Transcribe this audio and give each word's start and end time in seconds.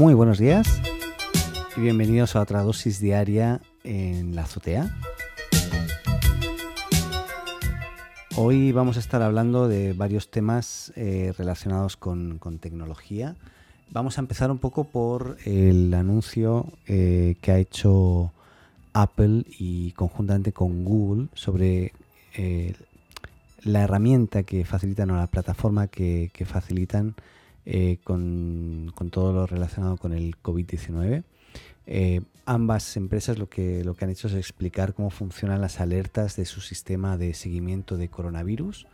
Muy 0.00 0.14
buenos 0.14 0.38
días 0.38 0.80
y 1.76 1.80
bienvenidos 1.82 2.34
a 2.34 2.40
otra 2.40 2.62
dosis 2.62 3.00
diaria 3.00 3.60
en 3.84 4.34
la 4.34 4.44
azotea. 4.44 4.96
Hoy 8.34 8.72
vamos 8.72 8.96
a 8.96 9.00
estar 9.00 9.20
hablando 9.20 9.68
de 9.68 9.92
varios 9.92 10.30
temas 10.30 10.90
eh, 10.96 11.34
relacionados 11.36 11.98
con, 11.98 12.38
tecnología. 12.62 13.36
Vamos 13.90 14.16
a 14.16 14.22
empezar 14.22 14.50
un 14.50 14.56
poco 14.56 14.84
por 14.84 15.36
el 15.44 15.92
anuncio 15.92 16.64
eh, 16.86 17.36
que 17.42 17.52
ha 17.52 17.58
hecho 17.58 18.32
Apple 18.94 19.44
y 19.58 19.92
conjuntamente 19.92 20.54
con 20.54 20.82
Google 20.82 21.26
sobre 21.34 21.92
eh, 22.38 22.74
la 23.64 23.82
herramienta 23.82 24.44
que 24.44 24.64
facilitan 24.64 25.10
o 25.10 25.16
la 25.16 25.26
plataforma 25.26 25.88
que, 25.88 26.30
facilitan 26.46 27.16
con, 28.04 28.92
con, 28.94 29.10
todo 29.10 29.32
lo 29.32 29.46
relacionado 29.46 29.96
con 29.96 30.12
el 30.12 30.36
COVID-19. 30.40 31.24
Eh, 31.92 32.20
ambas 32.46 32.96
empresas 32.96 33.38
lo 33.38 33.48
que, 33.48 33.82
lo 33.82 33.94
que 33.94 34.04
han 34.04 34.12
hecho 34.12 34.28
es 34.28 34.34
explicar 34.34 34.94
cómo 34.94 35.10
funcionan 35.10 35.60
las 35.60 35.80
alertas 35.80 36.36
de 36.36 36.44
su 36.44 36.60
sistema 36.60 37.16
de 37.16 37.34
seguimiento 37.34 37.96
de 37.96 38.08
coronavirus, 38.08 38.86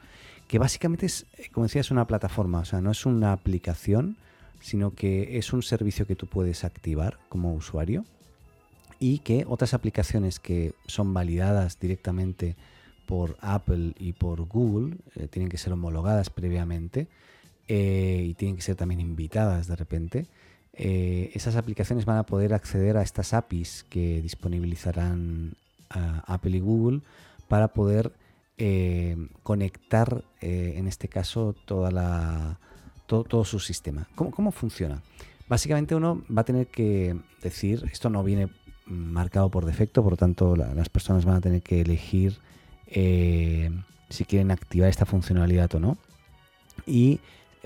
que 0.48 0.58
básicamente 0.58 1.04
es, 1.04 1.26
eh, 1.36 1.50
como 1.52 1.66
decía, 1.66 1.82
es 1.82 1.90
una 1.90 2.06
plataforma, 2.06 2.60
o 2.60 2.64
sea, 2.64 2.80
no 2.80 2.90
es 2.90 3.04
una 3.04 3.32
aplicación, 3.32 4.16
sino 4.60 4.94
que 4.94 5.36
es 5.36 5.52
un 5.52 5.62
servicio 5.62 6.06
que 6.06 6.16
tú 6.16 6.26
puedes 6.26 6.64
activar 6.64 7.18
como 7.28 7.52
usuario 7.54 8.06
y 8.98 9.18
que 9.18 9.44
otras 9.46 9.74
aplicaciones 9.74 10.40
que 10.40 10.72
son 10.86 11.12
validadas 11.12 11.78
directamente 11.78 12.56
por 13.04 13.36
Apple 13.40 13.92
y 13.98 14.14
por 14.14 14.40
Google, 14.46 14.96
eh, 15.16 15.28
tienen 15.28 15.50
que 15.50 15.58
ser 15.58 15.74
homologadas 15.74 16.30
previamente 16.30 17.08
y 17.68 18.34
tienen 18.34 18.56
que 18.56 18.62
ser 18.62 18.76
también 18.76 19.00
invitadas 19.00 19.66
de 19.66 19.76
repente, 19.76 20.26
eh, 20.78 21.30
esas 21.32 21.56
aplicaciones 21.56 22.04
van 22.04 22.18
a 22.18 22.26
poder 22.26 22.52
acceder 22.52 22.98
a 22.98 23.02
estas 23.02 23.32
APIs 23.32 23.86
que 23.88 24.20
disponibilizarán 24.20 25.54
Apple 25.88 26.58
y 26.58 26.60
Google 26.60 27.00
para 27.48 27.68
poder 27.68 28.12
eh, 28.58 29.16
conectar, 29.42 30.22
eh, 30.42 30.74
en 30.76 30.86
este 30.86 31.08
caso, 31.08 31.54
toda 31.64 31.90
la, 31.90 32.58
todo, 33.06 33.44
su 33.44 33.58
sistema. 33.58 34.06
¿Cómo, 34.14 34.52
funciona? 34.52 35.02
Básicamente 35.48 35.94
uno 35.94 36.22
va 36.36 36.42
a 36.42 36.44
tener 36.44 36.66
que 36.66 37.16
decir, 37.40 37.88
esto 37.90 38.10
no 38.10 38.22
viene 38.22 38.48
marcado 38.84 39.50
por 39.50 39.64
defecto, 39.64 40.02
por 40.02 40.12
lo 40.12 40.16
tanto 40.16 40.56
las 40.56 40.88
personas 40.90 41.24
van 41.24 41.36
a 41.36 41.40
tener 41.40 41.62
que 41.62 41.80
elegir 41.80 42.38
si 42.88 44.24
quieren 44.26 44.50
activar 44.50 44.90
esta 44.90 45.06
funcionalidad 45.06 45.74
o 45.74 45.80
no. 45.80 45.96
Y 46.84 47.14
eh, 47.14 47.20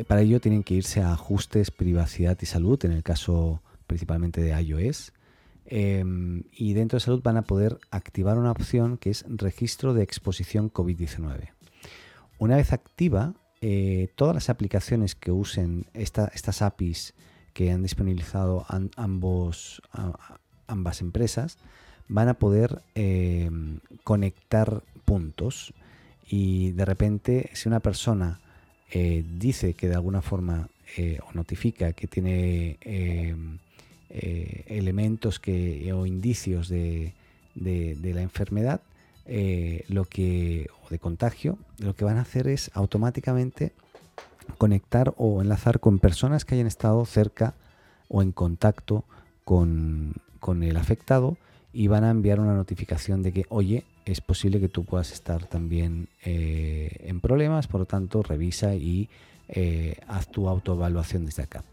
para 0.06 0.22
ello 0.22 0.40
tienen 0.40 0.62
que 0.62 0.74
irse 0.74 1.00
a 1.00 1.12
ajustes, 1.12 1.70
privacidad 1.70 2.38
y 2.40 2.46
salud, 2.46 2.84
en 2.84 2.92
el 2.92 3.02
caso 3.02 3.62
principalmente 3.86 4.40
de 4.40 4.60
iOS. 4.62 5.12
Em, 5.66 6.44
y 6.52 6.74
dentro 6.74 6.96
de 6.96 7.04
salud 7.04 7.22
van 7.22 7.36
a 7.36 7.42
poder 7.42 7.78
activar 7.90 8.38
una 8.38 8.50
opción 8.50 8.96
que 8.98 9.10
es 9.10 9.24
registro 9.28 9.94
de 9.94 10.02
exposición 10.02 10.72
COVID-19. 10.72 11.52
Una 12.38 12.56
vez 12.56 12.72
activa, 12.72 13.34
eh, 13.60 14.08
todas 14.16 14.34
las 14.34 14.50
aplicaciones 14.50 15.14
que 15.14 15.30
usen 15.30 15.86
estas 15.92 16.62
APIs 16.62 17.14
que 17.52 17.70
han 17.70 17.82
disponibilizado 17.82 18.64
ambos, 18.96 19.82
ambas 20.66 21.00
empresas 21.02 21.58
van 22.08 22.28
a 22.28 22.34
poder 22.34 22.82
em, 22.94 23.80
conectar 24.02 24.82
puntos 25.04 25.74
y 26.26 26.72
de 26.72 26.84
repente 26.84 27.50
si 27.52 27.68
una 27.68 27.80
persona 27.80 28.40
eh, 28.90 29.24
dice 29.38 29.74
que 29.74 29.88
de 29.88 29.94
alguna 29.94 30.22
forma 30.22 30.68
eh, 30.96 31.18
o 31.28 31.32
notifica 31.34 31.92
que 31.92 32.08
tiene 32.08 32.76
eh, 32.80 33.34
elementos 34.66 35.38
que, 35.38 35.92
o 35.92 36.06
indicios 36.06 36.68
de, 36.68 37.12
la 37.54 38.22
enfermedad 38.22 38.80
lo 39.88 40.04
que, 40.06 40.66
o 40.84 40.90
de 40.90 40.98
contagio, 40.98 41.58
lo 41.78 41.94
que 41.94 42.04
van 42.04 42.18
a 42.18 42.22
hacer 42.22 42.48
es 42.48 42.72
automáticamente 42.74 43.72
conectar 44.58 45.14
o 45.16 45.40
enlazar 45.40 45.78
con 45.78 46.00
personas 46.00 46.44
que 46.44 46.56
hayan 46.56 46.66
estado 46.66 47.04
cerca 47.04 47.54
o 48.08 48.22
en 48.22 48.32
contacto 48.32 49.04
con, 49.44 50.14
con 50.40 50.64
el 50.64 50.76
afectado 50.76 51.36
y 51.72 51.86
van 51.86 52.02
a 52.02 52.10
enviar 52.10 52.40
una 52.40 52.54
notificación 52.54 53.22
de 53.22 53.32
que, 53.32 53.46
oye, 53.48 53.84
es 54.04 54.20
posible 54.20 54.60
que 54.60 54.68
tú 54.68 54.84
puedas 54.84 55.12
estar 55.12 55.46
también 55.46 56.08
eh, 56.24 56.96
en 57.00 57.20
problemas, 57.20 57.66
por 57.66 57.80
lo 57.80 57.86
tanto 57.86 58.22
revisa 58.22 58.74
y 58.74 59.08
eh, 59.48 59.96
haz 60.08 60.28
tu 60.28 60.48
autoevaluación 60.48 61.26
desde 61.26 61.42
acá. 61.42 61.64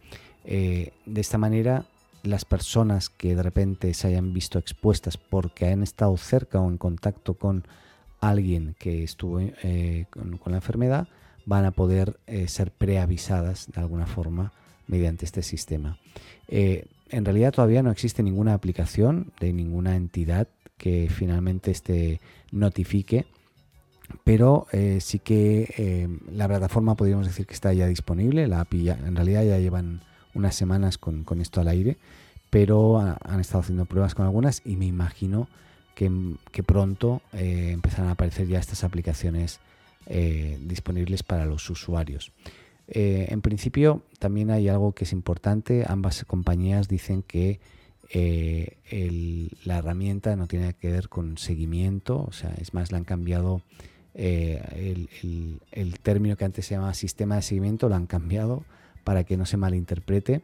Eh, 0.46 0.92
de 1.06 1.22
esta 1.22 1.38
manera, 1.38 1.86
las 2.24 2.46
personas 2.46 3.10
que 3.10 3.36
de 3.36 3.44
repente 3.44 3.94
se 3.94 4.08
hayan 4.08 4.34
visto 4.34 4.60
expuestas 4.60 5.18
porque 5.18 5.68
han 5.68 5.84
estado 5.84 6.16
cerca 6.18 6.60
o 6.60 6.70
en 6.70 6.78
contacto 6.78 7.36
con 7.36 7.66
alguien 8.20 8.76
que 8.80 9.04
estuvo 9.04 9.40
con, 10.10 10.38
con, 10.38 10.52
la 10.52 10.58
enfermedad, 10.58 11.08
van 11.46 11.66
a 11.66 11.72
poder 11.72 12.20
ser 12.48 12.72
preavisadas 12.72 13.72
de 13.72 13.80
alguna 13.80 14.08
forma 14.08 14.52
mediante 14.88 15.24
este 15.24 15.44
sistema. 15.44 16.00
en 16.48 17.26
realidad 17.26 17.54
todavía 17.54 17.84
no 17.84 17.92
existe 17.92 18.24
ninguna 18.24 18.56
aplicación 18.56 19.32
de 19.40 19.54
ninguna 19.54 19.96
entidad 19.96 20.48
que 20.78 21.10
finalmente 21.10 21.72
este 21.72 22.22
notifique. 22.52 23.26
Pero 24.24 24.68
eh, 24.72 25.00
sí 25.02 25.20
que 25.20 25.74
eh, 25.78 26.08
la 26.32 26.48
plataforma 26.48 26.96
podríamos 26.96 27.28
decir 27.28 27.46
que 27.46 27.54
está 27.54 27.74
ya 27.74 27.88
disponible. 27.88 28.48
La 28.48 28.62
API 28.62 28.90
en 28.90 29.16
realidad 29.16 29.44
ya 29.44 29.60
llevan 29.60 30.02
unas 30.34 30.56
semanas 30.56 30.98
con, 30.98 31.26
esto 31.42 31.60
al 31.60 31.68
aire, 31.68 31.98
pero 32.50 33.00
han 33.00 33.40
estado 33.40 33.60
haciendo 33.60 33.86
pruebas 33.86 34.16
con 34.16 34.26
algunas 34.26 34.62
y 34.64 34.78
me 34.78 34.86
imagino 34.86 35.50
que, 35.96 36.64
pronto 36.64 37.22
eh, 37.34 37.72
empezarán 37.74 38.10
a 38.10 38.12
aparecer 38.12 38.48
ya 38.48 38.60
estas 38.60 38.84
aplicaciones 38.84 39.60
disponibles 40.62 41.22
para 41.22 41.46
los 41.46 41.70
usuarios. 41.70 42.32
en 42.88 43.42
principio 43.42 44.04
también 44.20 44.52
hay 44.52 44.70
algo 44.70 44.94
que 44.94 45.04
es 45.04 45.12
importante. 45.12 45.84
Ambas 45.86 46.24
compañías 46.24 46.88
dicen 46.88 47.24
que 47.24 47.60
eh, 48.10 49.50
la 49.66 49.80
herramienta 49.80 50.36
no 50.36 50.48
tiene 50.48 50.74
que 50.74 50.92
ver 50.92 51.10
con 51.10 51.38
seguimiento, 51.38 52.24
o 52.28 52.32
sea, 52.32 52.54
es 52.60 52.74
más, 52.74 52.92
le 52.92 52.98
han 52.98 53.04
cambiado 53.04 53.62
eh, 54.14 55.08
el, 55.72 56.00
término 56.00 56.38
que 56.38 56.46
antes 56.46 56.66
se 56.66 56.76
llamaba 56.76 56.94
sistema 56.94 57.36
de 57.36 57.42
seguimiento, 57.42 57.90
lo 57.90 57.96
han 57.96 58.08
cambiado 58.08 58.64
para 59.04 59.24
que 59.24 59.38
no 59.38 59.46
se 59.46 59.58
malinterprete 59.58 60.42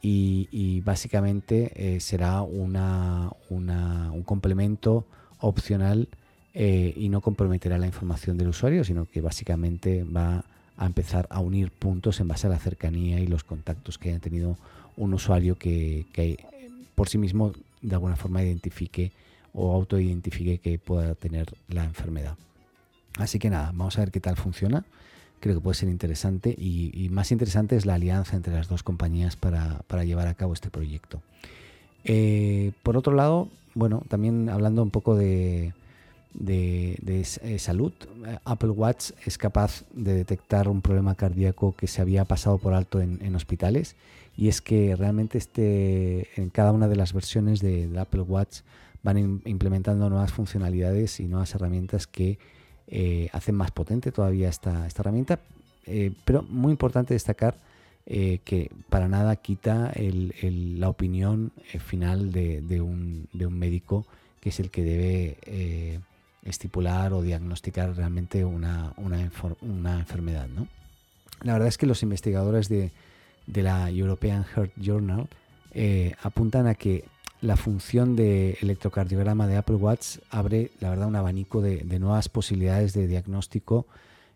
y, 0.00 0.80
básicamente 0.80 1.72
eh, 1.76 2.00
será 2.00 2.42
una, 2.42 3.30
un 3.50 4.22
complemento 4.24 5.06
opcional 5.38 6.08
y 6.54 7.08
no 7.08 7.22
comprometerá 7.22 7.78
la 7.78 7.86
información 7.86 8.36
del 8.36 8.48
usuario, 8.48 8.84
sino 8.84 9.06
que 9.06 9.22
básicamente 9.22 10.04
va 10.04 10.44
a 10.76 10.86
empezar 10.86 11.26
a 11.30 11.40
unir 11.40 11.70
puntos 11.70 12.20
en 12.20 12.28
base 12.28 12.46
a 12.46 12.50
la 12.50 12.58
cercanía 12.58 13.20
y 13.20 13.26
los 13.26 13.44
contactos 13.44 13.96
que 13.96 14.10
haya 14.10 14.18
tenido 14.18 14.58
un 14.96 15.14
usuario 15.14 15.56
que, 15.56 16.04
que 16.12 16.44
por 16.94 17.08
sí 17.08 17.18
mismo 17.18 17.52
de 17.80 17.94
alguna 17.94 18.16
forma 18.16 18.42
identifique 18.42 19.12
o 19.52 19.74
autoidentifique 19.74 20.58
que 20.58 20.78
pueda 20.78 21.14
tener 21.14 21.54
la 21.68 21.84
enfermedad. 21.84 22.36
Así 23.18 23.38
que 23.38 23.50
nada, 23.50 23.72
vamos 23.74 23.96
a 23.98 24.00
ver 24.00 24.10
qué 24.10 24.20
tal 24.20 24.36
funciona. 24.36 24.84
Creo 25.40 25.56
que 25.56 25.60
puede 25.60 25.74
ser 25.74 25.88
interesante 25.88 26.50
y, 26.50 27.08
más 27.10 27.32
interesante 27.32 27.76
es 27.76 27.84
la 27.84 27.94
alianza 27.94 28.36
entre 28.36 28.54
las 28.54 28.68
dos 28.68 28.82
compañías 28.82 29.36
para, 29.36 30.04
llevar 30.04 30.28
a 30.28 30.34
cabo 30.34 30.52
este 30.52 30.70
proyecto. 30.70 31.20
Eh, 32.04 32.72
por 32.82 32.96
otro 32.96 33.12
lado, 33.12 33.48
bueno, 33.74 34.02
también 34.08 34.48
hablando 34.48 34.82
un 34.82 34.90
poco 34.90 35.16
de, 35.16 35.72
de, 36.34 36.98
eh, 37.42 37.58
salud, 37.58 37.92
Apple 38.44 38.70
Watch 38.70 39.10
es 39.26 39.38
capaz 39.38 39.84
de 39.92 40.14
detectar 40.14 40.68
un 40.68 40.82
problema 40.82 41.14
cardíaco 41.14 41.74
que 41.76 41.86
se 41.86 42.00
había 42.00 42.24
pasado 42.24 42.58
por 42.58 42.74
alto 42.74 43.00
en 43.00 43.34
hospitales. 43.34 43.96
Y 44.36 44.48
es 44.48 44.60
que 44.60 44.96
realmente 44.96 45.38
este, 45.38 46.28
en 46.40 46.50
cada 46.50 46.72
una 46.72 46.88
de 46.88 46.96
las 46.96 47.12
versiones 47.12 47.60
de, 47.60 47.90
Apple 47.98 48.22
Watch 48.22 48.60
van 49.02 49.40
implementando 49.44 50.08
nuevas 50.08 50.32
funcionalidades 50.32 51.20
y 51.20 51.24
nuevas 51.24 51.54
herramientas 51.54 52.06
que 52.06 52.38
eh, 52.86 53.28
hacen 53.32 53.54
más 53.54 53.70
potente 53.70 54.12
todavía 54.12 54.48
esta, 54.48 54.86
esta 54.86 55.02
herramienta, 55.02 55.40
eh, 55.86 56.12
pero 56.24 56.42
muy 56.42 56.70
importante 56.70 57.14
destacar 57.14 57.56
eh, 58.06 58.40
que 58.44 58.70
para 58.88 59.08
nada 59.08 59.36
quita 59.36 59.92
la 59.96 60.88
opinión 60.88 61.52
final 61.86 62.32
de, 62.32 62.80
un, 62.80 63.28
médico 63.32 64.06
que 64.40 64.48
es 64.48 64.60
el 64.60 64.70
que 64.70 64.82
debe 64.82 66.00
estipular 66.44 67.12
o 67.12 67.22
diagnosticar 67.22 67.94
realmente 67.96 68.44
una, 68.44 68.92
una 68.96 69.98
enfermedad. 69.98 70.48
¿no? 70.48 70.66
La 71.42 71.52
verdad 71.54 71.68
es 71.68 71.78
que 71.78 71.86
los 71.86 72.02
investigadores 72.02 72.68
de, 72.68 72.90
de 73.46 73.62
la 73.62 73.90
European 73.90 74.44
Heart 74.44 74.72
Journal 74.76 75.28
eh, 75.72 76.14
apuntan 76.22 76.66
a 76.66 76.74
que 76.74 77.04
la 77.40 77.56
función 77.56 78.14
de 78.14 78.56
electrocardiograma 78.60 79.46
de 79.46 79.56
Apple 79.56 79.76
Watch 79.76 80.18
abre, 80.30 80.70
la 80.80 80.90
verdad, 80.90 81.08
un 81.08 81.16
abanico 81.16 81.60
de, 81.60 81.84
nuevas 81.98 82.28
posibilidades 82.28 82.92
de 82.92 83.08
diagnóstico 83.08 83.86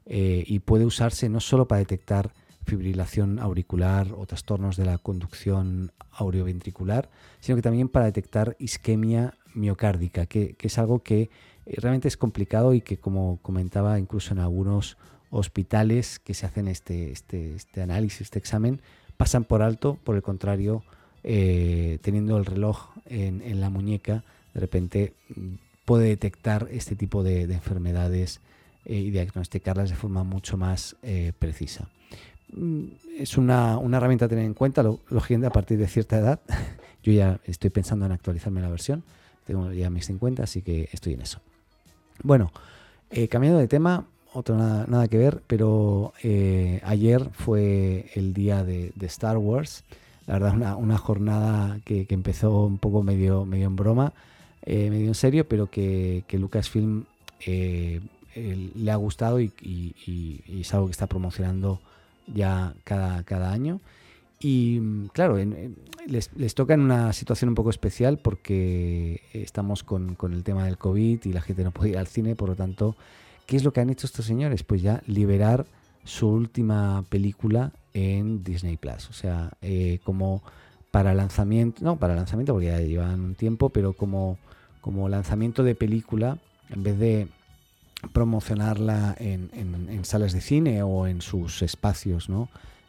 eh, 0.06 0.42
y 0.46 0.58
puede 0.58 0.84
usarse 0.84 1.28
no 1.28 1.40
solo 1.40 1.68
para 1.68 1.78
detectar 1.78 2.32
fibrilación 2.64 3.38
auricular 3.38 4.08
o 4.16 4.26
trastornos 4.26 4.76
de 4.76 4.86
la 4.86 4.98
conducción 4.98 5.92
aurioventricular, 6.10 7.08
sino 7.38 7.54
que 7.54 7.62
también 7.62 7.88
para 7.88 8.06
detectar 8.06 8.56
isquemia 8.58 9.34
miocárdica, 9.54 10.26
que, 10.26 10.56
es 10.58 10.78
algo 10.78 10.98
que 11.00 11.30
realmente 11.66 12.08
es 12.08 12.16
complicado 12.16 12.74
y 12.74 12.80
que, 12.80 12.98
como 12.98 13.38
comentaba, 13.42 13.98
incluso 13.98 14.32
en 14.32 14.40
algunos 14.40 14.96
hospitales 15.30 16.18
que 16.18 16.34
se 16.34 16.46
hacen 16.46 16.68
este, 16.68 17.10
este, 17.10 17.54
este 17.54 17.82
análisis, 17.82 18.22
este 18.22 18.38
examen, 18.38 18.80
pasan 19.16 19.44
por 19.44 19.62
alto, 19.62 19.98
por 20.04 20.16
el 20.16 20.22
contrario, 20.22 20.84
eh, 21.24 21.98
teniendo 22.02 22.38
el 22.38 22.46
reloj 22.46 22.90
en, 23.06 23.60
la 23.60 23.70
muñeca, 23.70 24.22
de 24.54 24.60
repente 24.60 25.14
mm, 25.34 25.54
puede 25.84 26.08
detectar 26.08 26.68
este 26.70 26.94
tipo 26.94 27.22
de, 27.22 27.42
enfermedades 27.42 28.40
eh, 28.84 28.96
y 28.96 29.10
diagnosticarlas 29.10 29.90
de 29.90 29.96
forma 29.96 30.22
mucho 30.22 30.56
más 30.56 30.96
precisa. 31.38 31.88
Mm, 32.52 32.84
es 33.18 33.36
una, 33.36 33.78
herramienta 33.92 34.26
a 34.26 34.28
tener 34.28 34.44
en 34.44 34.54
cuenta, 34.54 34.82
lógicamente 34.82 35.46
a 35.46 35.50
partir 35.50 35.78
de 35.78 35.88
cierta 35.88 36.18
edad. 36.18 36.40
Yo 37.02 37.12
ya 37.12 37.40
estoy 37.44 37.70
pensando 37.70 38.06
en 38.06 38.12
actualizarme 38.12 38.60
la 38.60 38.68
versión, 38.68 39.04
tengo 39.44 39.72
ya 39.72 39.90
mis 39.90 40.06
50, 40.06 40.42
así 40.42 40.62
que 40.62 40.88
estoy 40.92 41.14
en 41.14 41.22
eso. 41.22 41.40
Bueno, 42.22 42.50
eh, 43.10 43.28
cambiando 43.28 43.58
de 43.58 43.68
tema, 43.68 44.06
otro 44.32 44.56
nada, 44.56 45.08
que 45.08 45.18
ver, 45.18 45.42
pero 45.46 46.12
eh, 46.22 46.80
ayer 46.84 47.30
fue 47.32 48.10
el 48.14 48.34
día 48.34 48.64
de, 48.64 48.92
Star 49.02 49.38
Wars. 49.38 49.84
La 50.26 50.38
verdad, 50.38 50.76
una, 50.76 50.98
jornada 50.98 51.78
que, 51.84 52.06
empezó 52.10 52.64
un 52.64 52.78
poco 52.78 53.02
medio, 53.02 53.46
en 53.50 53.76
broma, 53.76 54.12
eh, 54.62 54.90
medio 54.90 55.08
en 55.08 55.14
serio, 55.14 55.48
pero 55.48 55.70
que, 55.70 56.24
Lucasfilm 56.32 57.04
le 57.46 58.90
ha 58.90 58.96
gustado 58.96 59.40
y, 59.40 59.52
es 60.60 60.74
algo 60.74 60.86
que 60.86 60.92
está 60.92 61.06
promocionando 61.06 61.80
ya 62.26 62.74
cada 62.84 63.52
año. 63.52 63.80
Y 64.38 65.08
claro, 65.12 65.38
les, 66.06 66.30
les, 66.36 66.54
toca 66.54 66.74
en 66.74 66.80
una 66.80 67.12
situación 67.12 67.48
un 67.48 67.54
poco 67.54 67.70
especial 67.70 68.18
porque 68.18 69.22
estamos 69.32 69.82
con, 69.82 70.14
con, 70.14 70.34
el 70.34 70.44
tema 70.44 70.66
del 70.66 70.76
COVID 70.76 71.24
y 71.24 71.32
la 71.32 71.40
gente 71.40 71.64
no 71.64 71.70
puede 71.70 71.90
ir 71.90 71.98
al 71.98 72.06
cine, 72.06 72.36
por 72.36 72.50
lo 72.50 72.54
tanto, 72.54 72.96
¿qué 73.46 73.56
es 73.56 73.64
lo 73.64 73.72
que 73.72 73.80
han 73.80 73.88
hecho 73.88 74.06
estos 74.06 74.26
señores? 74.26 74.62
Pues 74.62 74.82
ya 74.82 75.02
liberar 75.06 75.66
su 76.04 76.28
última 76.28 77.04
película 77.08 77.72
en 77.94 78.44
Disney 78.44 78.76
Plus. 78.76 79.08
O 79.10 79.12
sea, 79.12 79.52
eh, 79.62 80.00
como 80.04 80.42
para 80.90 81.14
lanzamiento, 81.14 81.84
no 81.84 81.96
para 81.96 82.14
lanzamiento 82.14 82.52
porque 82.52 82.66
ya 82.66 82.80
llevan 82.80 83.20
un 83.20 83.34
tiempo, 83.34 83.70
pero 83.70 83.92
como, 83.92 84.38
como 84.80 85.08
lanzamiento 85.08 85.62
de 85.62 85.74
película, 85.74 86.38
en 86.70 86.82
vez 86.82 86.98
de 86.98 87.28
promocionarla 88.12 89.16
en, 89.18 89.50
en, 89.52 90.04
salas 90.04 90.32
de 90.32 90.40
cine 90.40 90.82
o 90.82 91.06
en 91.06 91.22
sus 91.22 91.62
espacios 91.62 92.28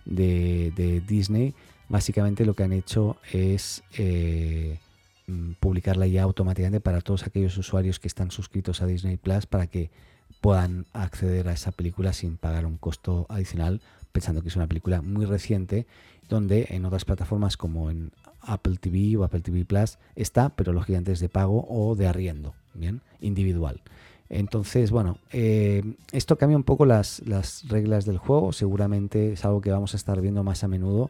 de, 0.07 1.04
Disney, 1.07 1.54
básicamente 1.89 2.45
lo 2.45 2.54
que 2.54 2.63
han 2.63 2.74
hecho 2.74 3.18
es 3.31 3.83
eh, 3.98 4.80
mm, 5.27 5.54
publicarla 5.59 6.07
ya 6.07 6.24
automáticamente 6.24 6.80
para 6.80 7.01
todos 7.01 7.24
aquellos 7.24 7.57
usuarios 7.57 8.00
que 8.00 8.07
están 8.07 8.31
suscritos 8.31 8.81
a 8.81 8.86
Disney 8.86 9.18
Plus 9.18 9.45
para 9.45 9.68
que 9.68 9.89
puedan 10.42 10.86
acceder 10.94 11.48
a 11.48 11.54
esa 11.54 11.71
película 11.71 12.13
sin 12.13 12.38
pagar 12.38 12.65
un 12.65 12.77
costo 12.77 13.25
adicional, 13.30 13.81
pensando 14.12 14.42
que 14.42 14.50
es 14.50 14.56
una 14.56 14.68
película 14.68 15.01
muy 15.01 15.25
reciente, 15.25 15.88
donde 16.30 16.68
en 16.69 16.86
otras 16.86 17.06
plataformas 17.06 17.57
como 17.57 17.89
en 17.89 18.12
Apple 18.42 18.77
TV 18.80 19.18
o 19.18 19.24
Apple 19.24 19.42
TV 19.42 19.65
Plus 19.65 19.98
está, 20.15 20.50
pero 20.50 20.74
los 20.74 20.86
gigantes 20.86 21.19
de 21.19 21.30
pago 21.30 21.65
o 21.69 21.95
de 21.95 22.07
arriendo, 22.07 22.53
bien, 22.74 23.01
individual. 23.21 23.81
Entonces, 24.29 24.91
bueno, 24.91 25.18
eh, 25.31 25.83
esto 26.12 26.38
cambia 26.38 26.57
un 26.57 26.63
poco 26.63 26.85
las, 26.85 27.21
reglas 27.68 28.06
del 28.06 28.18
juego, 28.18 28.51
seguramente 28.51 29.33
es 29.33 29.45
algo 29.45 29.62
que 29.62 29.71
vamos 29.71 29.94
a 29.94 29.97
estar 29.97 30.19
viendo 30.21 30.44
más 30.44 30.63
a 30.63 30.68
menudo. 30.68 31.09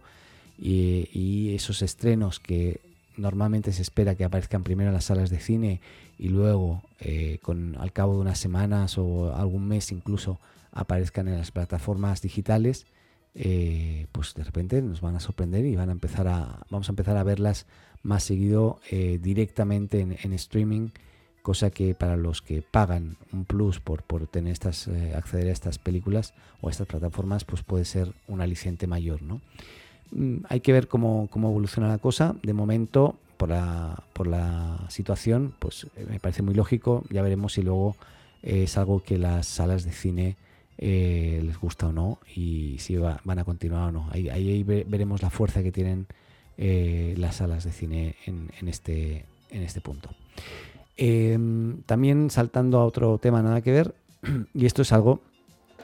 Y, 0.60 1.54
esos 1.54 1.81
estrenos 1.81 2.40
que 2.40 2.81
normalmente 3.16 3.72
se 3.72 3.81
espera 3.81 4.16
que 4.16 4.24
aparezcan 4.24 4.64
primero 4.64 4.90
en 4.90 4.94
las 4.94 5.06
salas 5.06 5.31
de 5.31 5.40
cine 5.40 5.81
y 6.19 6.30
luego 6.30 6.84
eh, 7.00 7.40
con 7.42 7.75
al 7.80 7.92
cabo 7.92 8.14
de 8.14 8.19
unas 8.19 8.38
semanas 8.38 8.98
o 9.00 9.36
algún 9.36 9.68
mes 9.68 9.92
incluso 9.92 10.40
aparezcan 10.72 11.28
en 11.28 11.38
las 11.38 11.50
plataformas 11.50 12.22
digitales, 12.22 12.86
eh, 13.34 14.06
pues 14.12 14.36
de 14.36 14.44
repente 14.44 14.80
nos 14.84 15.02
van 15.02 15.16
a 15.16 15.19
sorprender 15.19 15.66
y 15.66 15.75
van 15.75 15.90
a 15.90 15.94
empezar 15.94 16.28
a, 16.28 16.60
vamos 16.69 16.90
a 16.90 16.92
empezar 16.92 17.18
a 17.18 17.24
verlas 17.24 17.66
más 18.04 18.24
seguido 18.24 18.80
directamente 18.92 20.02
en 20.02 20.34
streaming 20.34 20.90
cosa 21.48 21.70
que 21.70 21.96
para 21.96 22.18
los 22.18 22.42
que 22.42 22.62
pagan 22.62 23.16
un 23.32 23.46
plus 23.46 23.80
por, 23.80 24.02
tener 24.28 24.52
estas, 24.52 24.90
eh, 24.90 25.14
acceder 25.16 25.48
a 25.48 25.54
estas 25.54 25.78
películas 25.78 26.34
o 26.60 26.68
a 26.68 26.72
estas 26.72 26.88
plataformas, 26.88 27.46
pues 27.46 27.64
puede 27.64 27.86
ser 27.86 28.12
un 28.28 28.42
aliciente 28.42 28.86
mayor. 28.86 29.22
¿no? 29.22 29.40
Mm, 30.12 30.40
hay 30.50 30.60
que 30.60 30.74
ver 30.74 30.90
cómo, 30.90 31.30
evoluciona 31.34 31.88
la 31.88 32.00
cosa. 32.00 32.36
De 32.44 32.52
momento, 32.52 33.16
por 33.38 33.48
la, 33.48 34.04
por 34.12 34.28
la 34.28 34.78
situación, 34.90 35.54
pues 35.58 35.88
eh, 35.96 36.06
me 36.10 36.20
parece 36.20 36.42
muy 36.42 36.54
lógico. 36.54 37.06
Ya 37.10 37.22
veremos 37.22 37.54
si 37.54 37.62
luego 37.62 37.96
es 38.44 38.78
algo 38.78 39.02
que 39.02 39.18
las 39.18 39.48
salas 39.48 39.86
de 39.86 39.94
cine 39.94 40.36
eh, 40.78 41.42
les 41.46 41.58
gusta 41.58 41.88
o 41.88 41.94
no 41.94 42.20
y 42.36 42.76
si 42.80 42.98
van 42.98 43.40
a 43.40 43.46
continuar 43.46 43.88
o 43.88 43.92
no. 43.94 44.10
Ahí, 44.12 44.64
veremos 44.64 45.22
la 45.22 45.30
fuerza 45.30 45.64
que 45.64 45.72
tienen 45.72 46.08
las 46.58 47.38
salas 47.38 47.64
de 47.64 47.72
cine 47.72 48.16
en, 48.26 48.68
este, 48.68 49.24
en 49.50 49.62
este 49.62 49.80
punto. 49.80 50.10
Em, 50.98 51.84
también 51.84 52.32
saltando 52.32 52.80
a 52.80 52.86
otro 52.86 53.20
tema 53.20 53.44
nada 53.44 53.62
que 53.62 53.72
ver, 53.72 53.96
y 54.54 54.66
esto 54.66 54.82
es 54.82 54.92
algo 54.92 55.22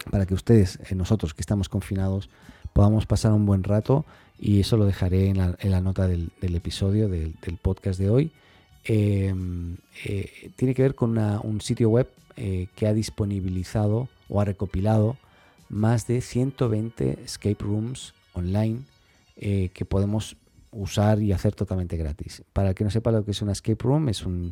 para 0.09 0.25
que 0.25 0.33
ustedes, 0.33 0.79
eh, 0.89 0.95
nosotros 0.95 1.33
que 1.33 1.41
estamos 1.41 1.69
confinados, 1.69 2.29
podamos 2.73 3.05
pasar 3.05 3.31
un 3.31 3.45
buen 3.45 3.63
rato 3.63 4.05
y 4.39 4.59
eso 4.59 4.75
lo 4.75 4.85
dejaré 4.85 5.27
en 5.29 5.37
la, 5.37 5.81
nota 5.81 6.07
del, 6.07 6.31
episodio 6.41 7.07
del, 7.07 7.35
podcast 7.61 7.99
de 7.99 8.09
hoy. 8.09 8.31
Em, 8.85 9.77
eh, 10.05 10.51
tiene 10.55 10.73
que 10.73 10.81
ver 10.81 10.95
con 10.95 11.17
un 11.17 11.61
sitio 11.61 11.89
web 11.89 12.09
eh, 12.35 12.67
que 12.75 12.87
ha 12.87 12.93
disponibilizado 12.93 14.09
o 14.27 14.41
ha 14.41 14.45
recopilado 14.45 15.15
más 15.69 16.07
de 16.07 16.21
120 16.21 17.19
escape 17.23 17.63
rooms 17.63 18.13
online 18.33 18.81
que 19.35 19.85
podemos 19.85 20.35
usar 20.71 21.21
y 21.21 21.31
hacer 21.31 21.55
totalmente 21.55 21.97
gratis. 21.97 22.43
Para 22.53 22.69
el 22.69 22.75
que 22.75 22.83
no 22.83 22.91
sepa 22.91 23.11
lo 23.11 23.23
que 23.25 23.31
es 23.31 23.41
un 23.41 23.49
escape 23.49 23.83
room, 23.83 24.09
es 24.09 24.25
un 24.25 24.51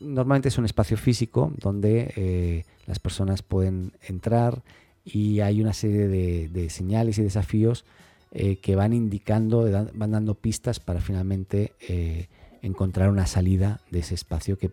normalmente 0.00 0.48
es 0.48 0.58
un 0.58 0.64
espacio 0.64 0.96
físico 0.96 1.52
donde 1.58 2.12
eh, 2.16 2.64
las 2.86 2.98
personas 2.98 3.42
pueden 3.42 3.92
entrar 4.02 4.62
y 5.04 5.40
hay 5.40 5.60
una 5.60 5.72
serie 5.72 6.08
de, 6.08 6.70
señales 6.70 7.18
y 7.18 7.22
desafíos 7.22 7.84
eh, 8.32 8.56
que 8.56 8.76
van 8.76 8.92
indicando, 8.92 9.68
van 9.94 10.10
dando 10.10 10.34
pistas 10.34 10.80
para 10.80 11.00
finalmente 11.00 11.72
eh, 11.88 12.28
encontrar 12.62 13.10
una 13.10 13.26
salida 13.26 13.80
de 13.90 14.00
ese 14.00 14.14
espacio 14.14 14.58
que 14.58 14.70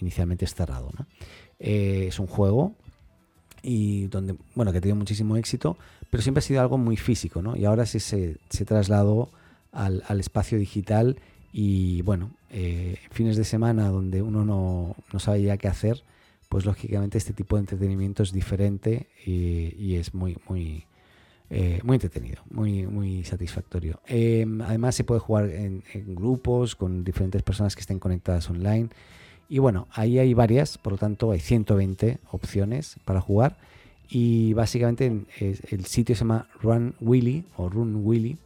inicialmente 0.00 0.44
es 0.44 0.54
cerrado. 0.54 0.90
es 1.58 2.18
un 2.18 2.26
juego 2.26 2.74
y 3.62 4.08
donde, 4.08 4.36
bueno, 4.54 4.72
que 4.72 4.78
ha 4.78 4.80
tenido 4.80 4.96
muchísimo 4.96 5.36
éxito, 5.36 5.78
pero 6.10 6.22
siempre 6.22 6.40
ha 6.40 6.42
sido 6.42 6.60
algo 6.60 6.76
muy 6.76 6.96
físico, 6.96 7.42
Y 7.56 7.64
ahora 7.64 7.86
sí 7.86 8.00
se, 8.00 8.36
se 8.50 8.64
trasladó 8.64 9.30
al 9.72 10.20
espacio 10.20 10.58
digital 10.58 11.16
y 11.56 12.02
bueno, 12.02 12.32
eh, 12.50 12.96
fines 13.12 13.36
de 13.36 13.44
semana 13.44 13.88
donde 13.88 14.22
uno 14.22 14.44
no, 14.44 14.96
no, 15.12 15.18
sabe 15.20 15.40
ya 15.40 15.56
qué 15.56 15.68
hacer, 15.68 16.02
pues 16.48 16.64
lógicamente 16.64 17.16
este 17.16 17.32
tipo 17.32 17.54
de 17.54 17.60
entretenimiento 17.60 18.24
es 18.24 18.32
diferente 18.32 19.06
y, 19.24 19.94
es 19.94 20.14
muy, 20.14 20.36
muy, 20.48 20.84
eh, 21.50 21.78
muy 21.84 21.94
entretenido, 21.94 22.42
muy, 22.50 22.88
muy 22.88 23.22
satisfactorio. 23.22 24.00
Em, 24.08 24.62
además 24.62 24.96
se 24.96 25.04
puede 25.04 25.20
jugar 25.20 25.48
en, 25.48 25.84
grupos 26.16 26.74
con 26.74 27.04
diferentes 27.04 27.44
personas 27.44 27.76
que 27.76 27.82
estén 27.82 28.00
conectadas 28.00 28.50
online. 28.50 28.88
Y 29.48 29.60
bueno, 29.60 29.86
ahí 29.92 30.18
hay 30.18 30.34
varias, 30.34 30.76
por 30.76 30.94
lo 30.94 30.98
tanto 30.98 31.30
hay 31.30 31.38
120 31.38 32.18
opciones 32.32 32.96
para 33.04 33.20
jugar. 33.20 33.58
Y 34.08 34.54
básicamente 34.54 35.24
el 35.38 35.84
sitio 35.84 36.16
se 36.16 36.22
llama 36.22 36.48
Run 36.60 36.96
Willy 37.00 37.44
o 37.56 37.68
Run 37.68 38.04
Willy 38.04 38.38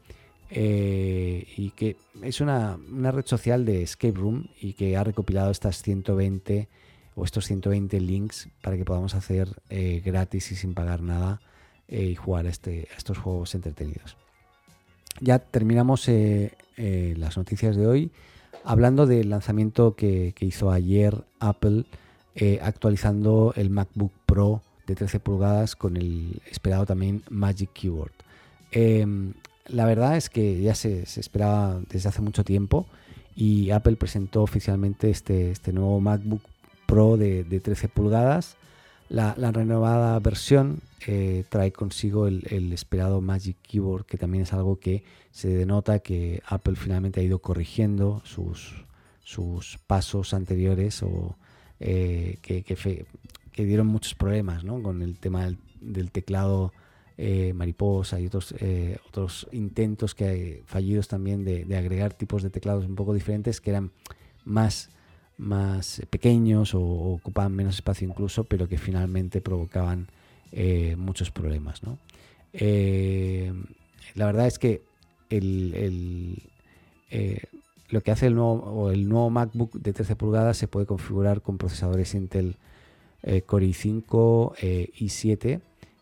eh, 0.50 1.46
y 1.56 1.70
que 1.70 1.96
es 2.22 2.40
una, 2.40 2.78
red 2.90 3.26
social 3.26 3.64
de 3.64 3.82
escape 3.82 4.18
room 4.18 4.48
y 4.60 4.72
que 4.72 4.96
ha 4.96 5.04
recopilado 5.04 5.50
estas 5.50 5.82
120 5.82 6.68
o 7.14 7.24
estos 7.24 7.46
120 7.46 8.00
links 8.00 8.48
para 8.62 8.76
que 8.76 8.84
podamos 8.84 9.14
hacer 9.14 9.48
eh, 9.68 10.02
gratis 10.04 10.52
y 10.52 10.56
sin 10.56 10.74
pagar 10.74 11.02
nada 11.02 11.40
eh, 11.88 12.04
y 12.04 12.14
jugar 12.14 12.46
a, 12.46 12.50
este, 12.50 12.88
estos 12.96 13.18
juegos 13.18 13.54
entretenidos. 13.54 14.16
Ya 15.20 15.40
terminamos 15.40 16.08
las 16.76 17.36
noticias 17.36 17.74
de 17.74 17.88
hoy 17.88 18.12
hablando 18.62 19.04
del 19.04 19.30
lanzamiento 19.30 19.96
que, 19.96 20.32
que 20.36 20.46
hizo 20.46 20.70
ayer 20.70 21.24
Apple 21.40 21.86
actualizando 22.62 23.52
el 23.56 23.68
MacBook 23.68 24.12
Pro 24.26 24.62
de 24.86 24.94
13 24.94 25.18
pulgadas 25.18 25.74
con 25.74 25.96
el 25.96 26.40
esperado 26.48 26.86
también 26.86 27.24
Magic 27.30 27.70
Keyboard. 27.72 28.12
Em, 28.70 29.34
la 29.68 29.84
verdad 29.84 30.16
es 30.16 30.30
que 30.30 30.60
ya 30.60 30.74
se, 30.74 31.02
esperaba 31.02 31.80
desde 31.90 32.08
hace 32.08 32.22
mucho 32.22 32.44
tiempo 32.44 32.86
y 33.34 33.70
Apple 33.70 33.96
presentó 33.96 34.42
oficialmente 34.42 35.10
este, 35.10 35.50
este 35.50 35.72
nuevo 35.72 36.00
MacBook 36.00 36.42
Pro 36.86 37.16
de, 37.16 37.44
13 37.44 37.88
pulgadas. 37.88 38.56
La, 39.08 39.34
renovada 39.34 40.18
versión 40.20 40.80
eh, 41.06 41.44
trae 41.48 41.70
consigo 41.72 42.26
el, 42.26 42.72
esperado 42.72 43.20
Magic 43.20 43.56
Keyboard, 43.62 44.06
que 44.06 44.18
también 44.18 44.42
es 44.42 44.52
algo 44.52 44.80
que 44.80 45.04
se 45.30 45.48
denota 45.48 46.00
que 46.00 46.42
Apple 46.46 46.76
finalmente 46.76 47.20
ha 47.20 47.22
ido 47.22 47.38
corrigiendo 47.38 48.22
sus, 48.24 48.84
sus 49.22 49.78
pasos 49.86 50.34
anteriores 50.34 51.02
o 51.02 51.36
eh, 51.80 52.38
que, 52.42 52.64
que, 52.64 53.06
dieron 53.64 53.86
muchos 53.86 54.14
problemas 54.14 54.64
con 54.64 55.02
el 55.02 55.18
tema 55.18 55.54
del, 55.80 56.10
teclado 56.10 56.72
eh, 57.18 57.52
mariposa 57.52 58.20
y 58.20 58.26
otros, 58.26 58.54
otros 59.08 59.48
intentos 59.52 60.14
que 60.14 60.62
fallidos 60.66 61.08
también 61.08 61.44
de, 61.44 61.76
agregar 61.76 62.14
tipos 62.14 62.42
de 62.42 62.50
teclados 62.50 62.86
un 62.86 62.94
poco 62.94 63.12
diferentes 63.12 63.60
que 63.60 63.70
eran 63.70 63.90
más 64.44 64.90
más 65.38 66.02
pequeños 66.10 66.74
o, 66.74 66.82
ocupaban 66.82 67.54
menos 67.54 67.76
espacio 67.76 68.06
incluso, 68.06 68.44
pero 68.44 68.68
que 68.68 68.76
finalmente 68.76 69.40
provocaban 69.40 70.08
eh, 70.52 70.96
muchos 70.96 71.30
problemas. 71.30 71.80
Eh, 72.52 73.52
la 74.14 74.26
verdad 74.26 74.46
es 74.46 74.58
que 74.58 74.82
el, 75.30 76.42
eh, 77.10 77.40
lo 77.88 78.00
que 78.02 78.10
hace 78.10 78.26
el 78.26 78.34
nuevo, 78.34 78.90
el 78.90 79.08
nuevo 79.08 79.30
MacBook 79.30 79.72
de 79.74 79.92
13 79.92 80.16
pulgadas 80.16 80.56
se 80.56 80.68
puede 80.68 80.86
configurar 80.86 81.40
con 81.40 81.56
procesadores 81.56 82.14
Intel 82.14 82.56
Core 83.46 83.66
i5 83.66 84.90
y 84.94 85.08
7 85.08 85.60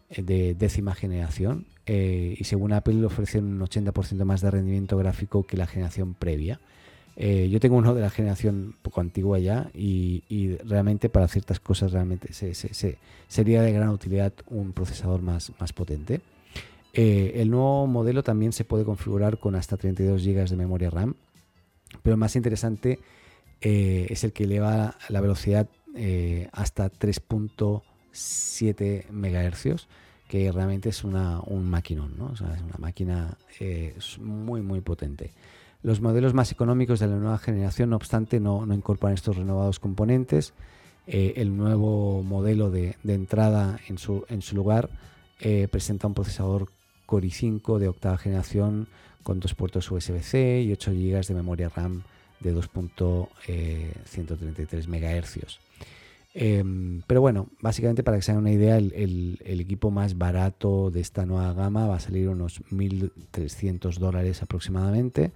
de 0.08 0.54
décima 0.54 0.94
generación 0.94 1.66
y 1.86 2.42
según 2.44 2.72
Apple 2.72 3.04
ofrece 3.04 3.38
un 3.38 3.60
80% 3.60 4.24
más 4.24 4.40
de 4.40 4.50
rendimiento 4.50 4.96
gráfico 4.96 5.44
que 5.44 5.56
la 5.56 5.66
generación 5.66 6.14
previa. 6.14 6.60
Eh, 7.18 7.48
yo 7.50 7.60
tengo 7.60 7.76
uno 7.76 7.94
de 7.94 8.02
la 8.02 8.10
generación 8.10 8.74
poco 8.82 9.00
antigua 9.00 9.38
ya 9.38 9.70
y, 9.72 10.22
realmente 10.66 11.08
para 11.08 11.28
ciertas 11.28 11.60
cosas 11.60 11.92
realmente 11.92 12.28
sería 12.32 13.62
de 13.62 13.72
gran 13.72 13.88
utilidad 13.88 14.34
un 14.48 14.72
procesador 14.72 15.22
más, 15.22 15.50
más 15.58 15.72
potente. 15.72 16.20
Eh, 16.92 17.32
el 17.36 17.50
nuevo 17.50 17.86
modelo 17.86 18.22
también 18.22 18.52
se 18.52 18.64
puede 18.64 18.84
configurar 18.84 19.38
con 19.38 19.54
hasta 19.54 19.76
32 19.76 20.24
GB 20.24 20.48
de 20.48 20.56
memoria 20.56 20.90
RAM, 20.90 21.14
pero 22.02 22.18
más 22.18 22.36
interesante 22.36 23.00
eh, 23.62 24.06
es 24.10 24.22
el 24.24 24.32
que 24.32 24.44
eleva 24.44 24.96
la 25.08 25.20
velocidad 25.20 25.68
hasta 26.52 26.90
3.7 28.16 29.10
MHz, 29.10 29.86
que 30.28 30.50
realmente 30.50 30.88
es 30.88 31.04
una, 31.04 31.40
un 31.40 31.68
maquinón, 31.68 32.16
¿no? 32.18 32.32
es 32.32 32.40
una 32.40 32.78
máquina 32.78 33.36
muy 34.20 34.62
muy 34.62 34.80
potente. 34.80 35.34
Los 35.82 36.00
modelos 36.00 36.32
más 36.34 36.50
económicos 36.50 36.98
de 36.98 37.06
la 37.06 37.14
nueva 37.16 37.38
generación, 37.38 37.90
no 37.90 37.96
obstante, 37.96 38.40
no, 38.40 38.66
incorporan 38.74 39.14
estos 39.14 39.36
renovados 39.36 39.78
componentes. 39.78 40.52
Eh, 41.06 41.34
el 41.36 41.56
nuevo 41.56 42.24
modelo 42.24 42.72
de, 42.72 42.96
entrada 43.06 43.78
en 43.86 43.98
su, 43.98 44.24
en 44.28 44.42
su 44.42 44.56
lugar 44.56 44.90
eh, 45.38 45.68
presenta 45.70 46.08
un 46.08 46.14
procesador 46.14 46.68
Core 47.04 47.28
i5 47.28 47.78
de 47.78 47.86
octava 47.86 48.18
generación 48.18 48.88
con 49.22 49.38
dos 49.38 49.54
puertos 49.54 49.88
USB-C 49.90 50.62
y 50.62 50.72
8 50.72 50.90
GB 50.90 51.24
de 51.24 51.34
memoria 51.34 51.68
RAM 51.68 52.02
de 52.40 52.52
2.133 52.52 54.88
MHz. 54.88 55.60
Em, 56.38 57.00
pero 57.06 57.22
bueno, 57.22 57.48
básicamente 57.62 58.02
para 58.02 58.18
que 58.18 58.22
se 58.22 58.30
hagan 58.30 58.42
una 58.42 58.52
idea, 58.52 58.76
el, 58.76 59.40
el, 59.42 59.60
equipo 59.60 59.90
más 59.90 60.18
barato 60.18 60.90
de 60.90 61.00
esta 61.00 61.24
nueva 61.24 61.54
gama 61.54 61.86
va 61.86 61.96
a 61.96 62.00
salir 62.00 62.28
unos 62.28 62.62
1.300 62.70 63.96
dólares 63.96 64.42
aproximadamente. 64.42 65.32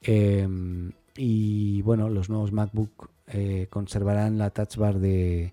Em, 0.00 0.92
y 1.14 1.82
bueno, 1.82 2.08
los 2.08 2.30
nuevos 2.30 2.52
MacBook 2.52 3.10
eh, 3.26 3.66
conservarán 3.68 4.38
la 4.38 4.48
touch 4.48 4.76
bar 4.76 4.98
de, 4.98 5.52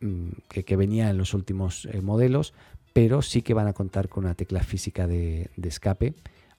mm, 0.00 0.30
que, 0.48 0.76
venía 0.76 1.10
en 1.10 1.18
los 1.18 1.34
últimos 1.34 1.84
eh, 1.84 2.00
modelos, 2.00 2.54
pero 2.94 3.20
sí 3.20 3.42
que 3.42 3.52
van 3.52 3.66
a 3.66 3.74
contar 3.74 4.08
con 4.08 4.24
una 4.24 4.34
tecla 4.34 4.62
física 4.62 5.06
de, 5.06 5.50
escape, 5.62 6.14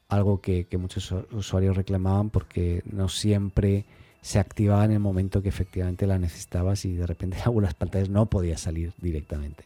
algo 0.09 0.41
que, 0.41 0.67
muchos 0.77 1.11
usuarios 1.31 1.75
reclamaban 1.75 2.29
porque 2.29 2.83
no 2.85 3.09
siempre 3.09 3.85
se 4.21 4.39
activaba 4.39 4.85
en 4.85 4.91
el 4.91 4.99
momento 4.99 5.41
que 5.41 5.49
efectivamente 5.49 6.07
la 6.07 6.19
necesitabas 6.19 6.85
y 6.85 6.93
de 6.93 7.07
repente 7.07 7.37
en 7.37 7.43
algunas 7.43 7.73
pantallas 7.73 8.09
no 8.09 8.27
podía 8.27 8.57
salir 8.57 8.93
directamente. 9.01 9.63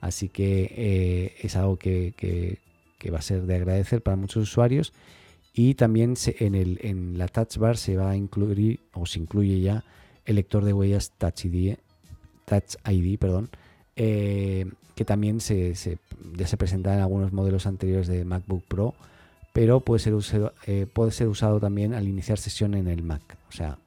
Así 0.00 0.28
que 0.28 0.70
eh, 0.76 1.34
es 1.40 1.56
algo 1.56 1.78
que, 1.78 2.12
que 2.16 3.10
va 3.10 3.18
a 3.18 3.22
ser 3.22 3.42
de 3.42 3.54
agradecer 3.54 4.02
para 4.02 4.16
muchos 4.16 4.42
usuarios 4.42 4.92
y 5.56 5.74
también 5.74 6.14
en, 6.40 6.54
el, 6.56 6.80
en 6.82 7.16
la 7.16 7.28
Touch 7.28 7.58
Bar 7.58 7.76
se 7.76 7.96
va 7.96 8.10
a 8.10 8.16
incluir, 8.16 8.80
o 8.92 9.06
se 9.06 9.20
incluye 9.20 9.60
ya, 9.60 9.84
el 10.26 10.34
lector 10.34 10.64
de 10.64 10.72
huellas 10.72 11.12
Touch 11.16 11.44
ID, 11.44 11.76
Touch 12.44 12.74
ID 12.90 13.18
perdón, 13.18 13.50
eh, 13.94 14.66
que 14.96 15.04
también 15.04 15.40
se, 15.40 15.74
ya 16.34 16.46
se 16.48 16.56
presenta 16.56 16.92
en 16.92 17.00
algunos 17.00 17.32
modelos 17.32 17.66
anteriores 17.66 18.08
de 18.08 18.24
MacBook 18.24 18.64
Pro, 18.64 18.94
pero 19.52 19.78
puede 19.78 20.00
ser, 20.00 20.52
eh, 20.66 20.86
puede 20.92 21.12
ser 21.12 21.28
usado 21.28 21.60
también 21.60 21.94
al 21.94 22.08
iniciar 22.08 22.38
sesión 22.38 22.74
en 22.74 22.88
el 22.88 23.04
Mac. 23.04 23.22
O 23.48 23.52
sea, 23.52 23.78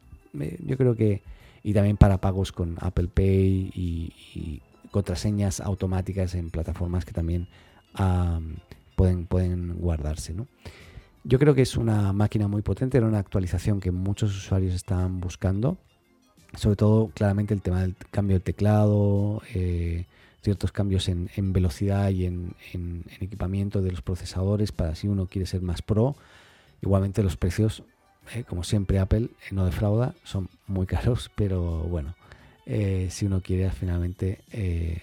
yo 0.66 0.78
creo 0.78 0.96
que, 0.96 1.22
y 1.64 1.74
también 1.74 1.98
para 1.98 2.20
pagos 2.20 2.52
con 2.52 2.78
Apple 2.80 3.10
Pay 3.14 3.72
y, 3.76 4.62
contraseñas 4.92 5.60
automáticas 5.60 6.34
en 6.34 6.50
plataformas 6.50 7.04
que 7.04 7.12
también 7.12 7.48
pueden, 8.96 9.26
pueden 9.26 9.78
guardarse. 9.78 10.34
¿no? 10.34 10.48
Yo 11.24 11.40
creo 11.40 11.54
que 11.54 11.62
es 11.62 11.76
una 11.76 12.14
máquina 12.14 12.48
muy 12.48 12.62
potente, 12.62 12.98
era 12.98 13.06
una 13.06 13.20
actualización 13.20 13.82
que 13.82 13.92
muchos 13.92 14.34
usuarios 14.36 14.74
estaban 14.74 15.20
buscando. 15.20 15.78
Sobre 16.56 16.78
todo, 16.78 17.12
claramente, 17.14 17.54
el 17.54 17.62
tema 17.62 17.82
del 17.82 17.96
cambio 18.12 18.38
de 18.38 18.40
teclado, 18.40 19.42
eh, 19.54 20.06
ciertos 20.42 20.72
cambios 20.72 21.10
en, 21.10 21.28
velocidad 21.52 22.12
y 22.12 22.26
en, 22.26 22.56
equipamiento 23.20 23.82
de 23.82 23.92
los 23.92 24.02
procesadores 24.02 24.72
para 24.72 24.96
si 24.96 25.10
uno 25.10 25.26
quiere 25.26 25.46
ser 25.46 25.62
más 25.62 25.82
pro. 25.82 26.16
Igualmente 26.82 27.22
los 27.24 27.36
precios, 27.36 27.84
eh, 28.34 28.44
como 28.44 28.64
siempre 28.64 29.00
Apple 29.00 29.26
eh, 29.26 29.30
no 29.52 29.66
defrauda, 29.66 30.14
son 30.24 30.50
muy 30.68 30.86
caros, 30.88 31.32
pero 31.36 31.84
bueno, 31.84 32.16
si 33.10 33.26
uno 33.26 33.42
quiere 33.42 33.70
finalmente, 33.72 34.40